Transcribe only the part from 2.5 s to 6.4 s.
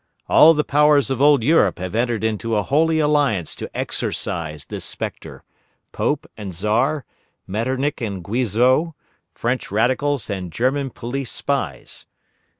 a holy alliance to exorcise this spectre: Pope